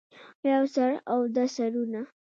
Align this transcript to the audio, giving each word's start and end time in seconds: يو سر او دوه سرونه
يو 0.51 0.63
سر 0.75 0.91
او 1.11 1.19
دوه 1.35 1.47
سرونه 1.55 2.01